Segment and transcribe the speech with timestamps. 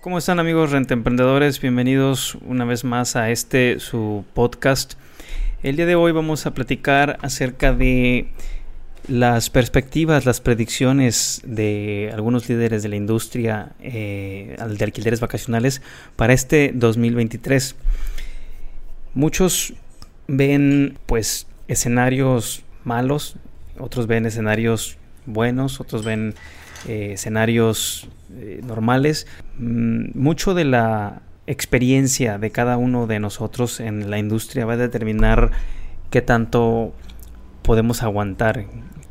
[0.00, 1.60] ¿Cómo están amigos rentemprendedores?
[1.60, 4.94] Bienvenidos una vez más a este su podcast.
[5.62, 8.30] El día de hoy vamos a platicar acerca de
[9.08, 15.82] las perspectivas, las predicciones de algunos líderes de la industria eh, de alquileres vacacionales
[16.16, 17.76] para este 2023.
[19.12, 19.74] Muchos
[20.28, 23.36] ven pues escenarios malos,
[23.78, 24.96] otros ven escenarios
[25.26, 26.34] buenos, otros ven
[26.88, 29.26] eh, escenarios eh, normales.
[29.58, 34.76] Mm, mucho de la experiencia de cada uno de nosotros en la industria va a
[34.76, 35.50] determinar
[36.10, 36.92] qué tanto
[37.62, 38.66] podemos aguantar,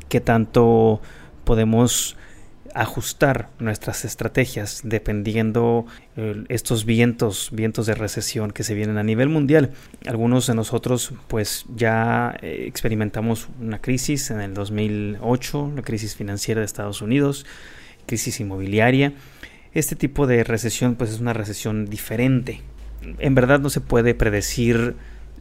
[0.08, 1.00] qué tanto
[1.44, 2.16] podemos
[2.74, 9.28] ajustar nuestras estrategias dependiendo eh, estos vientos, vientos de recesión que se vienen a nivel
[9.28, 9.70] mundial.
[10.06, 16.60] Algunos de nosotros pues ya eh, experimentamos una crisis en el 2008, la crisis financiera
[16.60, 17.46] de Estados Unidos,
[18.06, 19.12] crisis inmobiliaria.
[19.72, 22.62] Este tipo de recesión pues es una recesión diferente.
[23.18, 24.94] En verdad no se puede predecir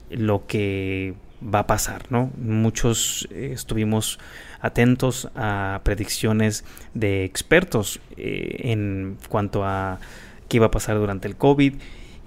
[0.09, 2.31] lo que va a pasar, ¿no?
[2.37, 4.19] Muchos eh, estuvimos
[4.61, 9.99] atentos a predicciones de expertos eh, en cuanto a
[10.47, 11.75] qué iba a pasar durante el COVID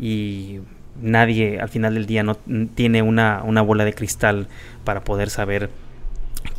[0.00, 0.60] y
[1.00, 2.36] nadie al final del día no
[2.74, 4.48] tiene una, una bola de cristal
[4.84, 5.70] para poder saber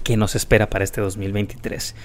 [0.04, 1.96] qué nos espera para este 2023.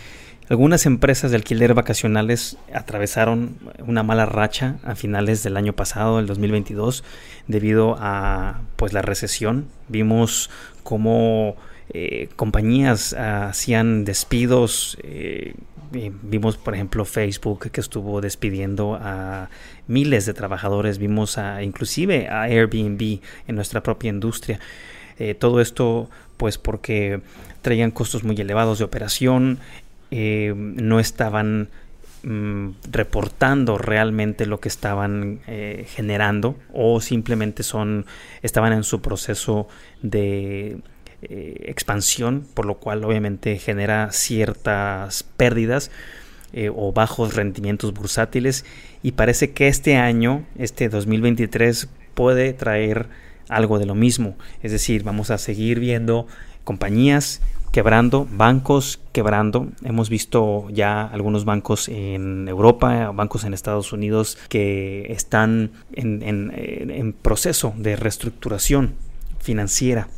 [0.49, 6.27] Algunas empresas de alquiler vacacionales atravesaron una mala racha a finales del año pasado, el
[6.27, 7.05] 2022,
[7.49, 9.69] debido a pues la recesión.
[9.89, 10.49] Vimos
[10.85, 11.57] cómo
[11.91, 14.97] eh, compañías hacían despidos.
[15.03, 15.55] Eh,
[16.23, 19.51] vimos, por ejemplo, Facebook que estuvo despidiendo a
[19.87, 20.97] miles de trabajadores.
[20.97, 24.61] Vimos a, inclusive a Airbnb en nuestra propia industria.
[25.19, 26.09] Eh, todo esto
[26.39, 27.21] pues porque
[27.61, 29.59] traían costos muy elevados de operación,
[30.11, 31.69] eh, no estaban
[32.23, 38.07] mm, reportando realmente lo que estaban eh, generando o simplemente son
[38.43, 39.69] estaban en su proceso
[40.01, 40.79] de
[41.21, 45.91] eh, expansión por lo cual obviamente genera ciertas pérdidas
[46.75, 48.65] o bajos rendimientos bursátiles.
[49.03, 53.07] Y parece que este año este 2023 puede traer
[53.51, 54.35] algo de lo mismo.
[54.63, 56.27] Es decir vamos a seguir viendo
[56.65, 57.43] compañías
[57.73, 59.69] quebrando, bancos quebrando.
[59.83, 67.75] Hemos visto ya algunos bancos en Europa, bancos en Estados Unidos que están en, proceso
[67.77, 68.95] de reestructuración
[69.41, 70.09] financiera.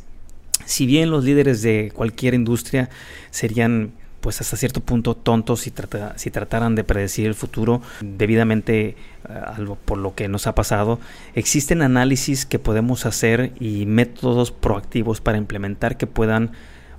[0.65, 2.89] Si bien los líderes de cualquier industria
[3.31, 5.73] serían pues hasta cierto punto tontos si,
[6.15, 8.95] si trataran de predecir el futuro debidamente
[9.27, 10.99] uh, por lo que nos ha pasado.
[11.33, 16.51] Existen análisis que podemos hacer y métodos proactivos para implementar que puedan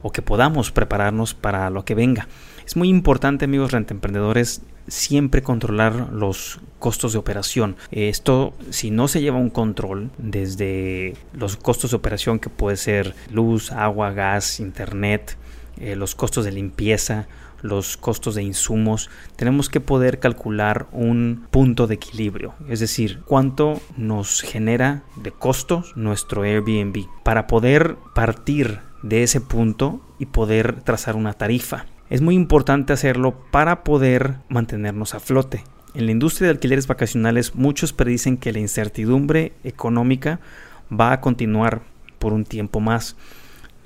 [0.03, 2.29] o que podamos prepararnos para lo que venga.
[2.67, 7.77] Es muy importante, amigos rentemprendedores, siempre controlar los costos de operación.
[7.91, 13.15] Esto, si no se lleva un control desde los costos de operación que puede ser
[13.31, 15.37] luz, agua, gas, internet,
[15.79, 17.27] eh, los costos de limpieza,
[17.63, 23.81] los costos de insumos, tenemos que poder calcular un punto de equilibrio, es decir, cuánto
[23.97, 31.17] nos genera de costos nuestro Airbnb para poder partir de ese punto y poder trazar
[31.17, 31.87] una tarifa.
[32.11, 35.65] Es muy importante hacerlo para poder mantenernos a flote.
[35.95, 40.41] En la industria de alquileres vacacionales muchos predicen que la incertidumbre económica
[40.91, 41.83] va a continuar
[42.19, 43.17] por un tiempo más.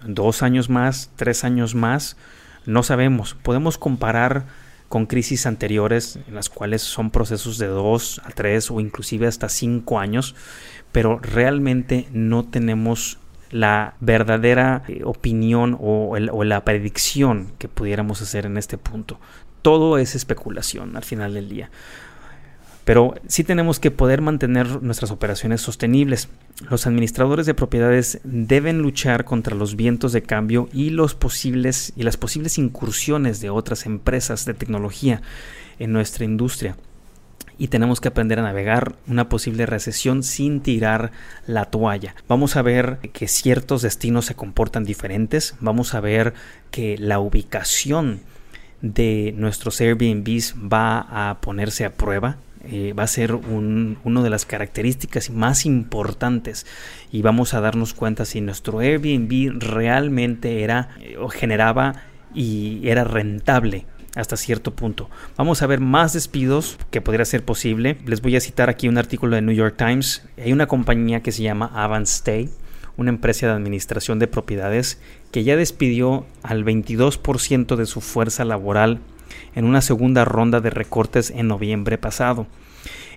[0.06, 2.16] Dos años más, tres años más,
[2.64, 3.34] no sabemos.
[3.34, 4.46] Podemos comparar
[4.88, 9.48] con crisis anteriores en las cuales son procesos de dos a tres o inclusive hasta
[9.48, 10.36] cinco años,
[10.92, 13.18] pero realmente no tenemos
[13.50, 19.20] la verdadera eh, opinión o, la predicción que pudiéramos hacer en este punto.
[19.62, 21.70] Todo es especulación al final del día.
[22.84, 26.28] Pero sí tenemos que poder mantener nuestras operaciones sostenibles.
[26.70, 32.04] Los administradores de propiedades deben luchar contra los vientos de cambio y los posibles y
[32.04, 35.20] las posibles incursiones de otras empresas de tecnología
[35.80, 36.76] en nuestra industria
[37.58, 41.12] y tenemos que aprender a navegar una posible recesión sin tirar
[41.46, 42.14] la toalla.
[42.28, 46.34] Vamos a ver que ciertos destinos se comportan diferentes, vamos a ver
[46.70, 48.20] que la ubicación
[48.82, 52.36] de nuestros Airbnbs va a ponerse a prueba.
[52.68, 56.66] Eh, va a ser una de las características más importantes
[57.12, 62.02] y vamos a darnos cuenta si nuestro Airbnb realmente era eh, o generaba
[62.34, 63.86] y era rentable
[64.16, 65.08] hasta cierto punto.
[65.36, 67.98] Vamos a ver más despidos que podría ser posible.
[68.06, 70.24] Les voy a citar aquí un artículo de New York Times.
[70.36, 71.70] Hay una compañía que se llama
[72.02, 72.50] Stay
[72.96, 79.00] una empresa de administración de propiedades que ya despidió al 22% de su fuerza laboral
[79.54, 82.46] en una segunda ronda de recortes en noviembre pasado.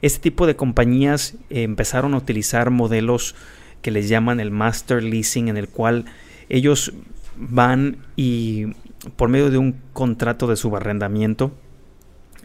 [0.01, 3.35] Este tipo de compañías empezaron a utilizar modelos
[3.81, 6.05] que les llaman el master leasing en el cual
[6.49, 6.93] ellos
[7.37, 8.67] van y
[9.15, 11.51] por medio de un contrato de subarrendamiento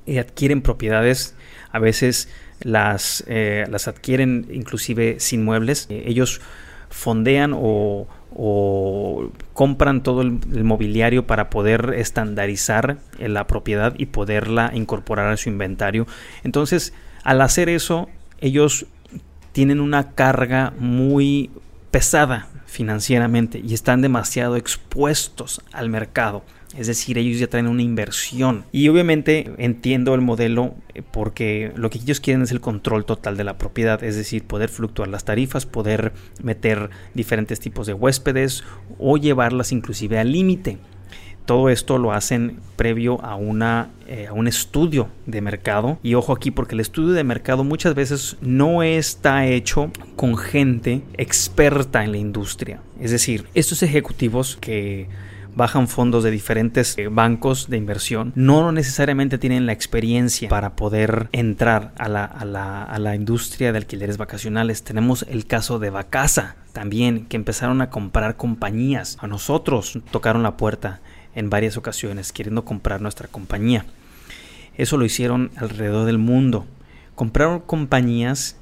[0.06, 1.34] y adquieren propiedades,
[1.70, 2.28] a veces
[2.60, 5.86] las, eh, las adquieren inclusive sin muebles.
[5.90, 6.40] Eh, ellos
[6.90, 8.06] fondean o,
[9.52, 16.06] compran todo el, mobiliario para poder estandarizar la propiedad y poderla incorporar a su inventario.
[16.42, 18.08] Entonces, al hacer eso,
[18.40, 18.86] ellos
[19.52, 21.50] tienen una carga muy
[21.92, 26.42] pesada financieramente y están demasiado expuestos al mercado.
[26.76, 28.64] Es decir, ellos ya traen una inversión.
[28.72, 33.36] Y obviamente entiendo el modelo eh, porque lo que ellos quieren es el control total
[33.36, 34.02] de la propiedad.
[34.02, 36.12] Es decir, poder fluctuar las tarifas, poder
[36.42, 38.64] meter diferentes tipos de huéspedes
[38.98, 40.78] o llevarlas inclusive al límite.
[41.44, 45.98] Todo esto lo hacen previo a, una, eh, a un estudio de mercado.
[46.02, 51.02] Y ojo aquí porque el estudio de mercado muchas veces no está hecho con gente
[51.18, 52.80] experta en la industria.
[53.00, 55.08] Es decir, estos ejecutivos que
[55.54, 61.28] bajan fondos de diferentes eh, bancos de inversión, no necesariamente tienen la experiencia para poder
[61.32, 64.82] entrar a la, a la, a la industria de alquileres vacacionales.
[64.82, 69.16] Tenemos el caso de Vacasa también, que empezaron a comprar compañías.
[69.20, 71.00] A nosotros tocaron la puerta
[71.34, 73.84] en varias ocasiones queriendo comprar nuestra compañía.
[74.76, 76.66] Eso lo hicieron alrededor del mundo.
[77.14, 78.56] Compraron compañías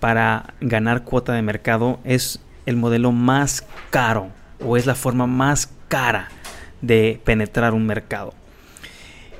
[0.00, 4.30] para ganar cuota de mercado es el modelo más caro
[4.64, 6.28] o es la forma más cara
[6.80, 8.34] de penetrar un mercado.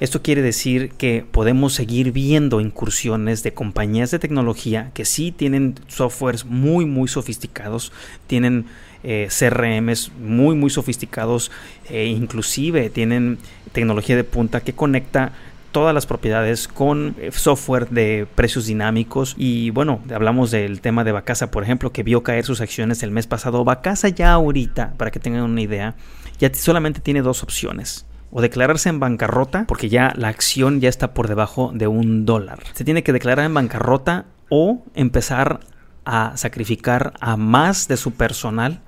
[0.01, 5.77] Esto quiere decir que podemos seguir viendo incursiones de compañías de tecnología que sí tienen
[5.87, 7.93] softwares muy muy sofisticados,
[8.27, 8.67] tienen
[9.05, 11.51] eh, CRMs muy muy sofisticados
[11.89, 13.39] e inclusive tienen
[13.73, 15.33] tecnología de punta que conecta
[15.73, 21.13] todas las propiedades con eh, software de precios dinámicos y bueno, hablamos del tema de
[21.13, 23.65] Bacasa, por ejemplo, que vio caer sus acciones el mes pasado.
[23.65, 25.95] Bacasa ya ahorita, para que tengan una idea,
[26.39, 31.13] ya solamente tiene dos opciones o declararse en bancarrota, porque ya la acción ya está
[31.13, 32.61] por debajo de un dólar.
[32.73, 35.61] Se tiene que declarar en bancarrota o empezar
[36.05, 38.81] a sacrificar a más de su personal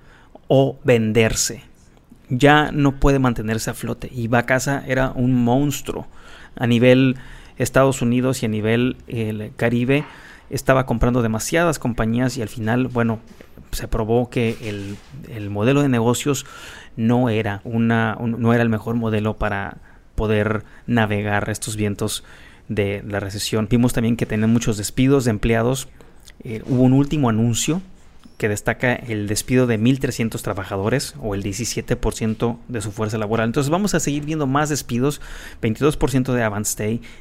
[0.48, 1.62] o venderse.
[2.28, 4.08] Ya no puede mantenerse a flote.
[4.12, 6.06] Y Bacasa era un monstruo
[6.56, 7.16] a nivel
[7.58, 10.04] Estados Unidos y a nivel el Caribe.
[10.50, 13.20] Estaba comprando demasiadas compañías y al final, bueno,
[13.72, 14.96] se probó que el,
[15.28, 16.46] el modelo de negocios
[16.96, 19.78] no era, una, no era el mejor modelo para
[20.14, 22.24] poder navegar estos vientos
[22.68, 23.68] de la recesión.
[23.68, 25.88] Vimos también que tenían muchos despidos de empleados.
[26.42, 27.82] Eh, hubo un último anuncio
[28.36, 33.46] que destaca el despido de 1.300 trabajadores o el 17% de su fuerza laboral.
[33.46, 35.20] Entonces vamos a seguir viendo más despidos,
[35.62, 36.74] 22% de Avance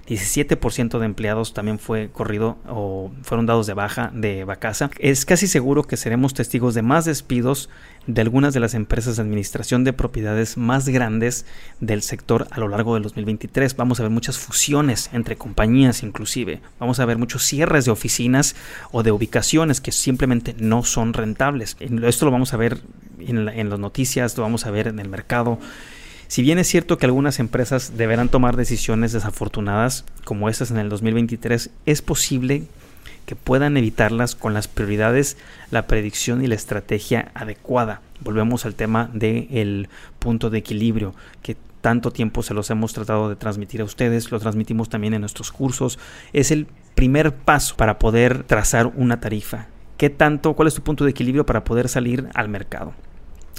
[0.07, 4.89] 17% de empleados también fue corrido o fueron dados de baja de Bacasa.
[4.99, 7.69] Es casi seguro que seremos testigos de más despidos
[8.07, 11.45] de algunas de las empresas de administración de propiedades más grandes
[11.79, 13.75] del sector a lo largo del 2023.
[13.75, 16.61] Vamos a ver muchas fusiones entre compañías inclusive.
[16.79, 18.55] Vamos a ver muchos cierres de oficinas
[18.91, 21.77] o de ubicaciones que simplemente no son rentables.
[21.79, 22.81] Esto lo vamos a ver
[23.19, 25.59] en, las noticias, lo vamos a ver en el mercado.
[26.27, 30.89] Si bien es cierto que algunas empresas deberán tomar decisiones desafortunadas como estas en el
[30.89, 32.82] 2023, es posible que
[33.35, 35.37] puedan evitarlas con las prioridades,
[35.71, 38.01] la predicción y la estrategia adecuada.
[38.19, 39.89] Volvemos al tema del
[40.19, 44.39] punto de equilibrio que tanto tiempo se los hemos tratado de transmitir a ustedes, lo
[44.39, 45.99] transmitimos también en nuestros cursos.
[46.31, 49.67] Es el primer paso para poder trazar una tarifa.
[49.97, 52.93] ¿Qué tanto, cuál es tu punto de equilibrio para poder salir al mercado?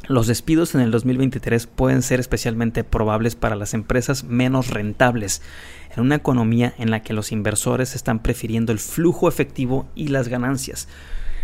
[0.06, 5.40] Los despidos en el 2023 pueden ser especialmente probables para las empresas menos rentables,
[5.96, 10.28] en una economía en la que los inversores están prefiriendo el flujo efectivo y las
[10.28, 10.88] ganancias.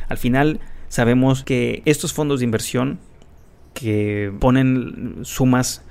[0.09, 2.99] Al final sabemos que estos fondos de inversión
[3.73, 5.83] que ponen sumas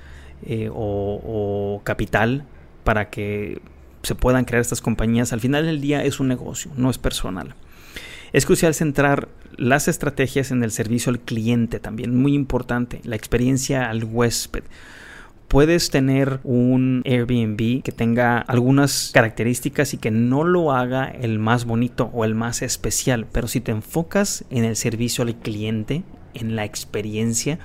[0.46, 2.44] eh, o capital
[2.84, 3.60] para que
[4.02, 7.54] se puedan crear estas compañías, al final del día es un negocio, no es personal.
[8.32, 13.90] Es crucial centrar las estrategias en el servicio al cliente también, muy importante, la experiencia
[13.90, 14.62] al huésped.
[15.48, 21.64] Puedes tener un Airbnb que tenga algunas características y que no lo haga el más
[21.64, 26.54] bonito o el más especial, pero si te enfocas en el servicio al cliente, en
[26.54, 27.58] la experiencia,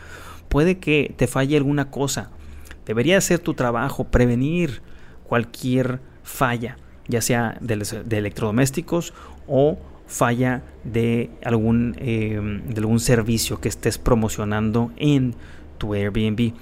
[0.50, 2.32] puede que te falle alguna cosa.
[2.88, 4.82] Debería ser tu trabajo prevenir
[5.26, 9.14] cualquier falla, ya sea de, electrodomésticos
[9.48, 9.78] o
[10.16, 15.36] falla de algún, eh, de algún servicio que estés promocionando en
[15.78, 16.54] tu Airbnb.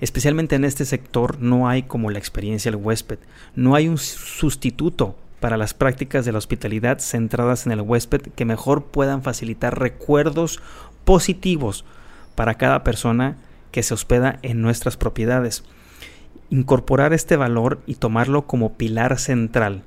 [0.00, 3.18] Especialmente en este sector no hay como la experiencia del huésped,
[3.54, 8.44] no hay un sustituto para las prácticas de la hospitalidad centradas en el huésped que
[8.46, 10.60] mejor puedan facilitar recuerdos
[11.04, 11.84] positivos
[12.34, 13.36] para cada persona
[13.72, 15.64] que se hospeda en nuestras propiedades.
[16.48, 19.82] Incorporar este valor y tomarlo como pilar central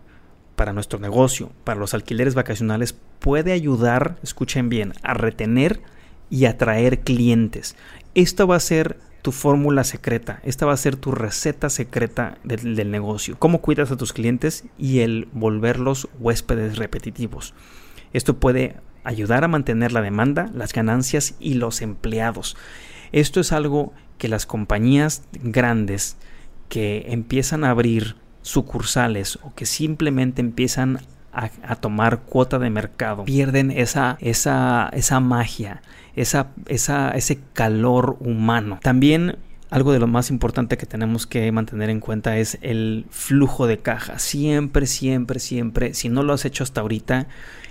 [0.60, 5.80] para nuestro negocio, para los alquileres vacacionales, puede ayudar, escuchen bien, a retener
[6.30, 7.78] y atraer clientes.
[8.14, 12.92] Esto va a ser tu fórmula secreta, esta va a ser tu receta secreta del,
[12.92, 13.40] negocio.
[13.40, 17.54] Cómo cuidas a tus clientes y el volverlos huéspedes repetitivos.
[18.12, 18.76] Esto puede
[19.06, 22.58] ayudar a mantener la demanda, las ganancias y los empleados.
[23.14, 26.18] Esto es algo que las compañías grandes
[26.68, 31.00] que empiezan a abrir sucursales o que simplemente empiezan
[31.32, 35.82] a, tomar cuota de mercado pierden esa, esa, esa magia,
[36.16, 38.80] esa, esa, ese calor humano.
[38.82, 39.38] También
[39.70, 43.80] algo de lo más importante que tenemos que mantener en cuenta es el flujo de
[43.80, 44.18] caja.
[44.18, 47.28] Siempre, siempre, siempre, si no lo has hecho hasta ahorita,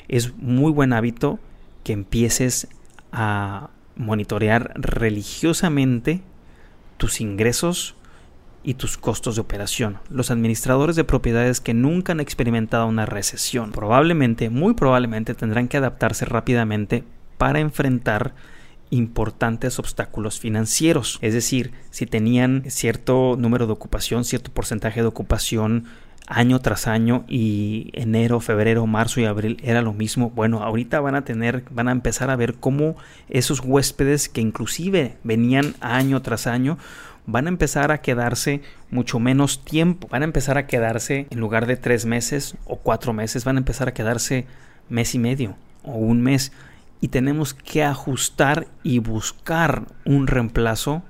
[0.07, 1.41] es muy buen hábito
[1.83, 2.69] que empieces
[3.11, 6.23] a monitorear religiosamente
[6.99, 7.97] tus ingresos
[8.63, 9.99] y tus costos de operación.
[10.11, 15.77] Los administradores de propiedades que nunca han experimentado una recesión probablemente, muy probablemente tendrán que
[15.77, 17.05] adaptarse rápidamente
[17.39, 18.35] para enfrentar
[18.91, 21.19] importantes obstáculos financieros.
[21.21, 25.85] Es decir, si tenían cierto número de ocupación, cierto porcentaje de ocupación
[26.29, 30.31] año tras año y enero, febrero, marzo y abril era lo mismo.
[30.31, 32.97] Bueno, ahorita van a tener, van a empezar a ver cómo
[33.31, 36.79] esos huéspedes que inclusive venían año tras año
[37.27, 40.07] van a empezar a quedarse mucho menos tiempo.
[40.09, 43.61] Van a empezar a quedarse en lugar de tres meses o cuatro meses, van a
[43.61, 44.47] empezar a quedarse
[44.91, 46.53] mes y medio o un mes
[47.01, 51.03] y tenemos que ajustar y buscar un reemplazo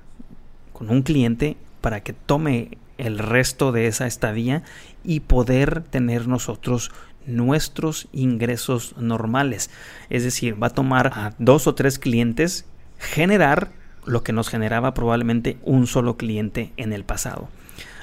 [0.71, 4.63] con un cliente para que tome el resto de esa estadía
[5.03, 6.91] y poder tener nosotros
[7.25, 9.69] nuestros ingresos normales.
[10.09, 12.65] Es decir, va a tomar a dos o tres clientes
[12.97, 13.71] generar
[14.05, 17.49] lo que nos generaba probablemente un solo cliente en el pasado.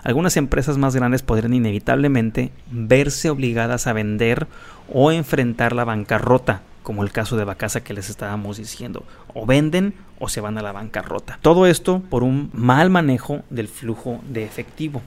[0.05, 4.47] Algunas empresas más grandes podrían inevitablemente verse obligadas a vender
[4.93, 9.05] o enfrentar la bancarrota como el caso de Bacasa que les estábamos diciendo.
[9.35, 11.37] O venden o se van a la bancarrota.
[11.43, 15.03] Todo esto por un mal manejo del flujo de efectivo.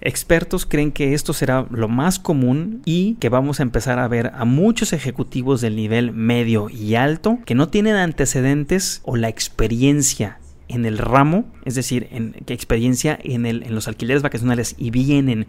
[0.00, 4.30] Expertos creen que esto será lo más común y que vamos a empezar a ver
[4.36, 10.38] a muchos ejecutivos del nivel medio y alto que no tienen antecedentes o la experiencia
[10.68, 15.48] en el ramo, es decir, en, experiencia en, el, en los alquileres vacacionales y vienen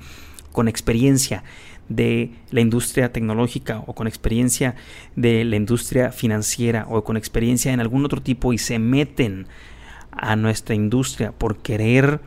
[0.52, 1.44] con experiencia
[1.90, 4.76] de la industria tecnológica o con experiencia
[5.16, 9.48] de la industria financiera o con experiencia en algún otro tipo y se meten
[10.12, 12.22] a nuestra industria por querer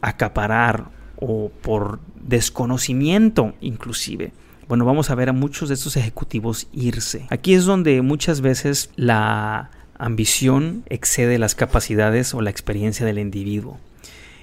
[0.00, 4.32] acaparar o por desconocimiento inclusive.
[4.68, 7.26] Bueno, vamos a ver a muchos de estos ejecutivos irse.
[7.30, 13.78] Aquí es donde muchas veces la ambición excede las capacidades o la experiencia del individuo.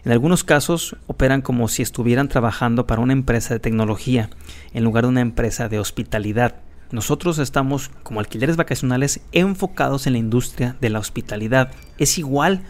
[0.05, 4.29] En algunos casos operan como si estuvieran trabajando para una empresa de tecnología
[4.71, 6.57] en lugar de una empresa de hospitalidad.
[6.91, 11.71] Nosotros estamos como alquileres vacacionales enfocados en la industria de la hospitalidad.
[11.97, 12.61] Es igual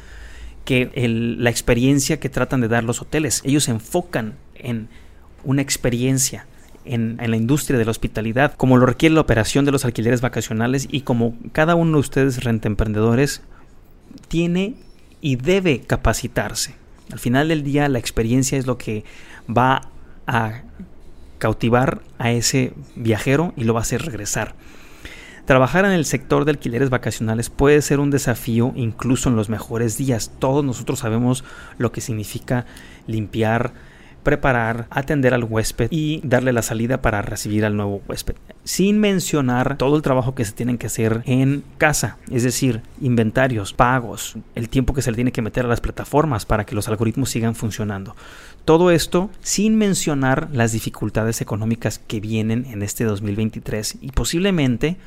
[0.63, 0.89] que
[1.37, 3.41] la experiencia que tratan de dar los hoteles.
[3.43, 4.87] Ellos se enfocan en
[5.43, 6.47] una experiencia,
[6.85, 10.21] en, en, la industria de la hospitalidad, como lo requiere la operación de los alquileres
[10.21, 13.41] vacacionales y como cada uno de ustedes renta emprendedores
[14.29, 14.75] tiene
[15.19, 16.84] y debe capacitarse.
[17.11, 19.03] Al final del día la experiencia es lo que
[19.49, 19.89] va
[20.27, 20.61] a
[21.37, 24.55] cautivar a ese viajero y lo va a hacer regresar.
[25.45, 29.95] Trabajar en el sector de alquileres vacacionales puede ser un desafío incluso en los mejores
[29.95, 30.31] días.
[30.39, 31.43] Todos nosotros sabemos
[31.77, 32.65] lo que significa
[33.05, 33.73] limpiar,
[34.25, 38.35] preparar, atender al huésped y darle la salida para recibir al nuevo huésped.
[38.65, 43.71] Sin mencionar todo el trabajo que se tienen que hacer en casa, es decir, inventarios,
[43.71, 46.89] pagos, el tiempo que se le tiene que meter a las plataformas para que los
[46.89, 48.17] algoritmos sigan funcionando.
[48.65, 54.97] Todo esto sin mencionar las dificultades económicas que vienen en este 2023 y posiblemente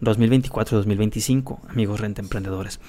[0.00, 2.80] 2024-2025, amigos renta emprendedores.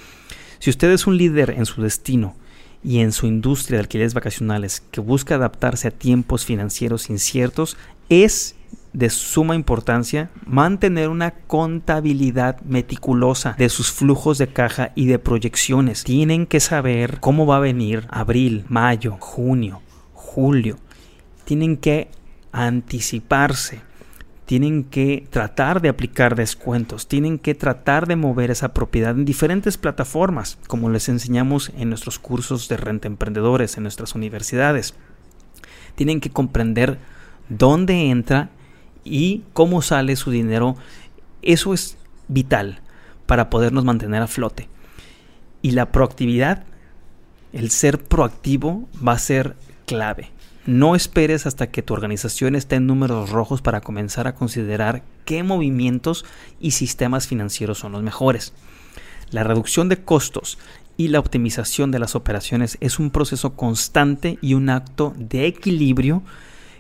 [0.60, 2.36] Si usted es un líder en su destino,
[2.84, 7.78] y en su industria de alquileres vacacionales que busca adaptarse a tiempos financieros inciertos,
[8.10, 8.56] es
[8.94, 16.04] de suma importancia mantener una contabilidad meticulosa de sus flujos de caja y de proyecciones.
[16.04, 19.82] Tienen que saber cómo va a venir abril, mayo, junio,
[20.14, 20.78] julio.
[21.46, 22.10] Tienen que
[22.52, 23.82] anticiparse.
[24.54, 29.80] Tienen que tratar de aplicar descuentos, tienen que tratar de mover esa propiedad en diferentes
[29.80, 34.94] plataformas, como les enseñamos en nuestros cursos de renta emprendedores, en nuestras universidades.
[35.96, 37.00] Tienen que comprender
[37.50, 38.52] dónde entra
[39.04, 40.76] y cómo sale su dinero.
[41.42, 42.80] Eso es vital
[43.26, 44.70] para podernos mantener a flote.
[45.64, 46.64] Y la proactividad,
[47.54, 49.56] el ser proactivo va a ser
[49.88, 50.33] clave.
[50.66, 55.44] No esperes hasta que tu organización esté en números rojos para comenzar a considerar qué
[55.44, 56.24] movimientos
[56.62, 58.54] y sistemas financieros son los mejores.
[59.30, 60.58] La reducción de costos
[60.96, 66.24] y la optimización de las operaciones es un proceso constante y un acto de equilibrio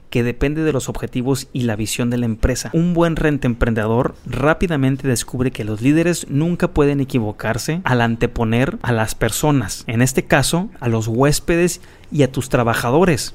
[0.09, 2.69] que depende de los objetivos y la visión de la empresa.
[2.73, 8.91] Un buen rente emprendedor rápidamente descubre que los líderes nunca pueden equivocarse al anteponer a
[8.91, 13.33] las personas, en este caso a los huéspedes y a tus trabajadores.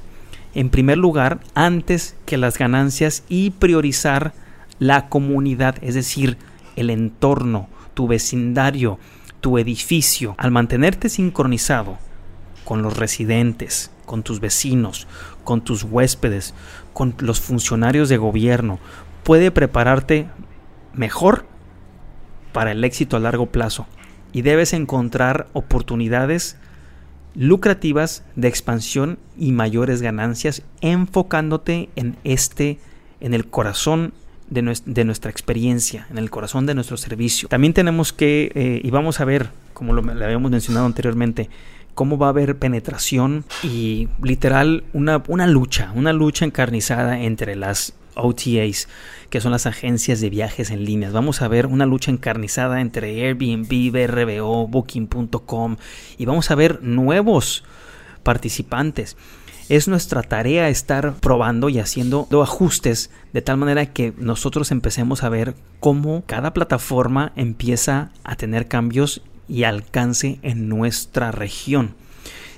[0.53, 4.33] En primer lugar, antes que las ganancias y priorizar
[4.79, 6.37] la comunidad, es decir,
[6.75, 8.97] el entorno, tu vecindario,
[9.41, 11.97] tu edificio, al mantenerte sincronizado
[12.65, 15.07] con los residentes, con tus vecinos,
[15.43, 16.53] con tus huéspedes,
[16.93, 18.79] con los funcionarios de gobierno,
[19.23, 20.27] puede prepararte
[20.93, 21.45] mejor
[22.53, 23.85] para el éxito a largo plazo.
[24.31, 26.57] Y debes encontrar oportunidades
[27.39, 32.79] lucrativas de expansión y mayores ganancias enfocándote en este
[33.21, 34.11] en el corazón
[34.49, 37.47] de, nuestra, experiencia, en el corazón de nuestro servicio.
[37.47, 41.49] También tenemos que, eh, y vamos a ver, como lo, habíamos mencionado anteriormente,
[41.93, 47.93] cómo va a haber penetración y literal una, una lucha, una lucha encarnizada entre las
[48.21, 48.87] OTAs,
[49.29, 51.11] que son las agencias de viajes en línea.
[51.11, 55.77] Vamos a ver una lucha encarnizada entre Airbnb, BRBO, Booking.com
[56.17, 57.63] y vamos a ver nuevos
[58.23, 59.17] participantes.
[59.69, 65.29] Es nuestra tarea estar probando y haciendo ajustes de tal manera que nosotros empecemos a
[65.29, 71.93] ver cómo cada plataforma empieza a tener cambios y alcance en nuestra región.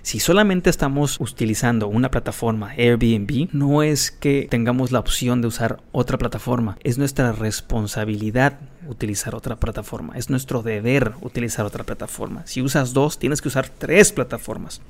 [0.04, 5.80] Si solamente estamos utilizando una plataforma Airbnb, no es que tengamos la opción de usar
[5.92, 12.42] otra plataforma, es nuestra responsabilidad utilizar otra plataforma, es nuestro deber utilizar otra plataforma.
[12.48, 14.82] Si usas dos, tienes que usar tres plataformas.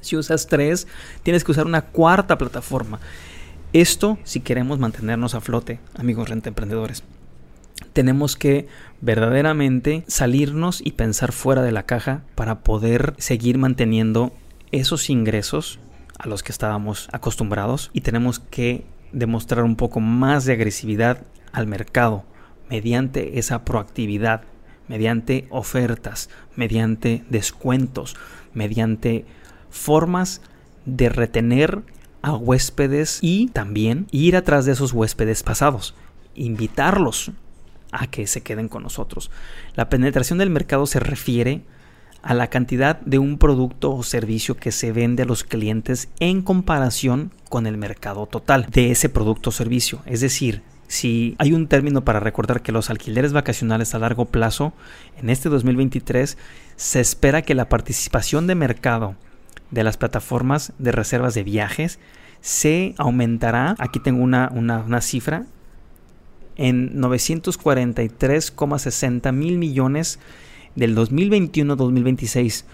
[0.00, 0.86] Si usas tres,
[1.22, 3.00] tienes que usar una cuarta plataforma.
[3.74, 7.04] Esto si queremos mantenernos a flote, amigos renta emprendedores
[7.92, 8.66] tenemos que
[9.00, 14.32] verdaderamente salirnos y pensar fuera de la caja para poder seguir manteniendo
[14.70, 15.78] esos ingresos
[16.18, 21.66] a los que estábamos acostumbrados y tenemos que demostrar un poco más de agresividad al
[21.66, 22.24] mercado
[22.70, 24.42] mediante esa proactividad,
[24.88, 28.16] mediante ofertas, mediante descuentos,
[28.54, 29.26] mediante
[29.70, 30.40] formas
[30.86, 31.82] de retener
[32.22, 35.94] a huéspedes y también ir atrás de esos huéspedes pasados,
[36.34, 37.32] invitarlos
[37.92, 39.30] a que se queden con nosotros.
[39.76, 41.62] La penetración del mercado se refiere
[42.22, 46.42] a la cantidad de un producto o servicio que se vende a los clientes en
[46.42, 50.00] comparación con el mercado total de ese producto o servicio.
[50.06, 54.72] Es decir, si hay un término para recordar que los alquileres vacacionales a largo plazo,
[55.20, 56.38] en este 2023
[56.76, 59.16] se espera que la participación de mercado
[59.70, 61.98] de las plataformas de reservas de viajes
[62.40, 63.74] se aumentará.
[63.78, 65.46] Aquí tengo una, una cifra
[66.62, 70.20] en 943,60 mil millones
[70.76, 72.64] del 2021-2026.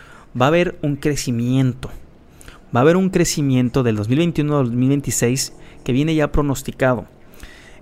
[0.41, 1.89] Va a haber un crecimiento.
[2.75, 7.07] Va a haber un crecimiento del 2021 2026 que viene ya pronosticado.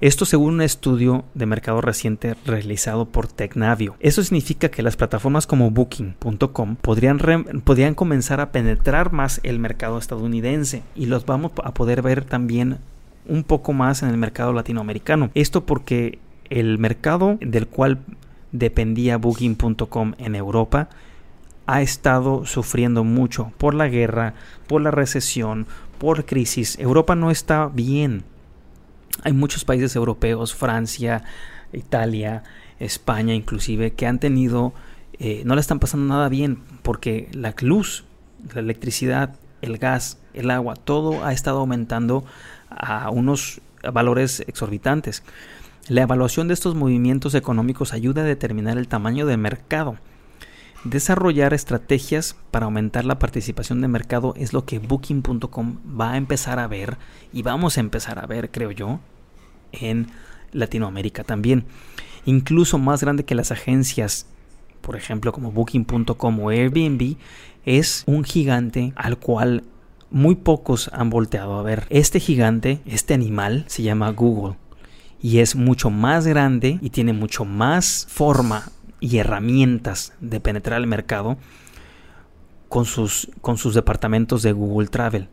[0.00, 3.96] Esto según un estudio de mercado reciente realizado por Tecnavio.
[3.98, 10.84] Eso significa que las plataformas como Booking.com podrían comenzar a penetrar más el mercado estadounidense
[10.94, 12.78] y los vamos a poder ver también
[13.28, 15.30] un poco más en el mercado latinoamericano.
[15.34, 16.18] Esto porque
[16.50, 17.98] el mercado del cual
[18.52, 20.88] dependía Booking.com en Europa
[21.66, 24.34] ha estado sufriendo mucho por la guerra,
[24.68, 25.66] por la recesión,
[25.98, 26.78] por crisis.
[26.78, 28.22] Europa no está bien.
[29.22, 31.24] Hay muchos países europeos, Francia,
[31.72, 32.44] Italia,
[32.78, 34.74] España inclusive, que han tenido,
[35.18, 38.04] eh, no le están pasando nada bien porque la luz,
[38.54, 42.24] la electricidad, el gas, el agua, todo ha estado aumentando
[42.70, 43.60] a unos
[43.92, 45.22] valores exorbitantes.
[45.88, 49.96] La evaluación de estos movimientos económicos ayuda a determinar el tamaño del mercado.
[50.84, 56.58] Desarrollar estrategias para aumentar la participación de mercado es lo que booking.com va a empezar
[56.58, 56.96] a ver
[57.32, 59.00] y vamos a empezar a ver, creo yo,
[59.72, 60.08] en
[60.52, 61.64] Latinoamérica también.
[62.24, 64.26] Incluso más grande que las agencias,
[64.80, 67.16] por ejemplo, como booking.com o Airbnb,
[67.66, 69.64] es un gigante al cual
[70.10, 71.86] muy pocos han volteado a ver.
[71.90, 74.56] Este gigante, este animal, se llama Google
[75.20, 80.86] y es mucho más grande y tiene mucho más forma y herramientas de penetrar el
[80.86, 81.36] mercado
[82.68, 85.28] con sus, con sus departamentos de Google Travel.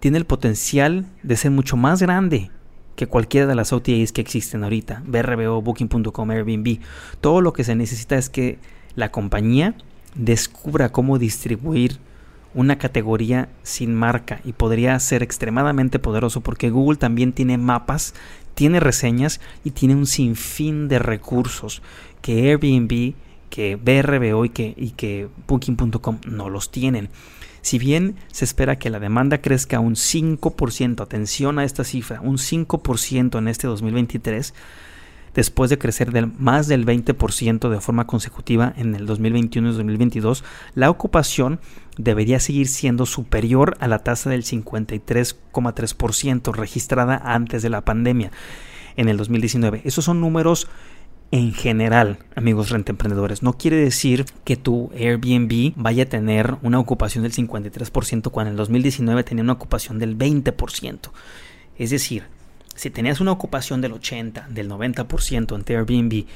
[0.00, 2.50] Tiene el potencial de ser mucho más grande
[2.96, 6.80] que cualquiera de las OTAs que existen ahorita, BRBO, Booking.com, Airbnb.
[7.20, 8.58] Todo lo que se necesita es que
[8.96, 9.76] la compañía
[10.14, 11.98] descubra cómo distribuir
[12.54, 18.14] una categoría sin marca y podría ser extremadamente poderoso porque Google también tiene mapas,
[18.54, 21.82] tiene reseñas y tiene un sinfín de recursos
[22.22, 23.14] que Airbnb,
[23.50, 27.10] que BRBO y que, y que Booking.com no los tienen.
[27.60, 32.38] Si bien se espera que la demanda crezca un 5%, atención a esta cifra, un
[32.38, 34.54] 5% en este 2023,
[35.34, 40.90] después de crecer más del 20% de forma consecutiva en el 2021 y 2022, la
[40.90, 41.58] ocupación
[41.96, 48.30] debería seguir siendo superior a la tasa del 53,3% registrada antes de la pandemia
[48.96, 49.82] en el 2019.
[49.84, 50.68] Esos son números
[51.30, 53.42] en general, amigos emprendedores.
[53.42, 58.52] No quiere decir que tu Airbnb vaya a tener una ocupación del 53% cuando en
[58.52, 61.10] el 2019 tenía una ocupación del 20%.
[61.76, 62.24] Es decir,
[62.78, 66.26] si tenías una ocupación del 80, del 90% en Airbnb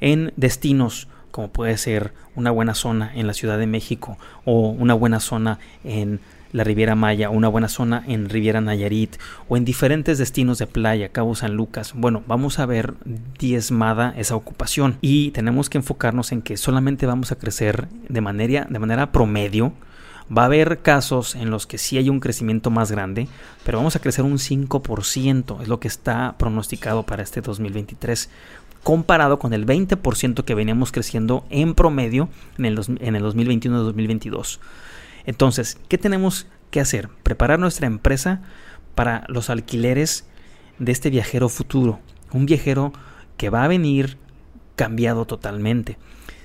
[0.00, 4.94] en destinos como puede ser una buena zona en la Ciudad de México o una
[4.94, 6.20] buena zona en
[6.52, 9.16] la Riviera Maya, una buena zona en Riviera Nayarit
[9.48, 11.94] o en diferentes destinos de playa, Cabo San Lucas.
[11.96, 12.94] Bueno, vamos a ver
[13.38, 18.66] diezmada esa ocupación y tenemos que enfocarnos en que solamente vamos a crecer de manera,
[18.68, 19.72] de manera promedio
[20.36, 23.28] Va a haber casos en los que sí hay un crecimiento más grande,
[23.64, 28.30] pero vamos a crecer un 5%, es lo que está pronosticado para este 2023,
[28.82, 34.58] comparado con el 20% que veníamos creciendo en promedio en el, en el 2021-2022.
[35.26, 37.08] Entonces, ¿qué tenemos que hacer?
[37.22, 38.40] Preparar nuestra empresa
[38.94, 40.26] para los alquileres
[40.78, 42.00] de este viajero futuro,
[42.32, 42.92] un viajero
[43.36, 44.16] que va a venir
[44.76, 45.98] cambiado totalmente.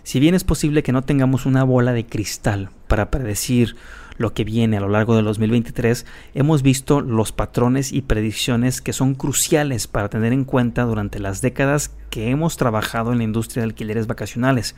[0.07, 3.75] Si bien es posible que no tengamos una bola de cristal para predecir
[4.17, 8.93] lo que viene a lo largo del 2023, hemos visto los patrones y predicciones que
[8.93, 13.59] son cruciales para tener en cuenta durante las décadas que hemos trabajado en la industria
[13.63, 14.75] de alquileres vacacionales.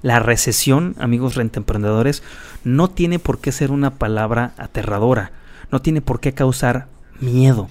[0.00, 2.22] La recesión, amigos rentemprendedores,
[2.64, 5.30] no tiene por qué ser una palabra aterradora,
[5.70, 6.88] no tiene por qué causar
[7.20, 7.68] miedo,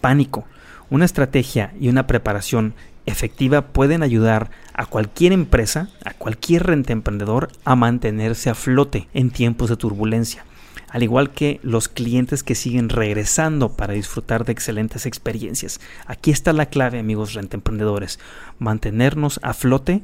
[0.00, 0.44] pánico.
[0.88, 2.74] Una estrategia y una preparación
[3.06, 9.30] efectiva pueden ayudar a cualquier empresa, a cualquier renta emprendedor a mantenerse a flote en
[9.30, 10.44] tiempos de turbulencia,
[10.88, 15.80] al igual que los clientes que siguen regresando para disfrutar de excelentes experiencias.
[16.06, 18.18] Aquí está la clave, amigos renta emprendedores,
[18.58, 20.02] mantenernos a flote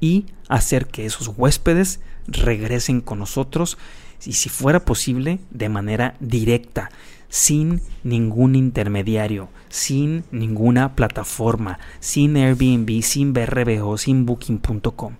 [0.00, 3.78] y hacer que esos huéspedes regresen con nosotros
[4.24, 6.90] y si fuera posible de manera directa
[7.32, 15.14] sin ningún intermediario, sin ninguna plataforma, sin Airbnb, sin BRBO, sin Booking.com.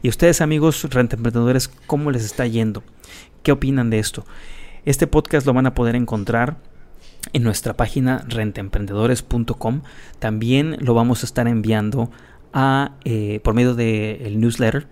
[0.00, 2.82] Y ustedes amigos rentemprendedores, ¿cómo les está yendo?
[3.42, 4.24] ¿Qué opinan de esto?
[4.86, 6.56] Este podcast lo van a poder encontrar
[7.34, 9.82] en nuestra página rentemprendedores.com.
[10.18, 12.10] También lo vamos a estar enviando
[13.04, 14.88] eh, por medio del newsletter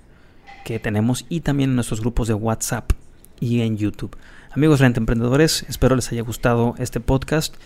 [0.67, 2.93] que tenemos y también en nuestros grupos de WhatsApp
[3.41, 4.15] y en YouTube.
[4.55, 7.57] Amigos emprendedores, espero les haya gustado este podcast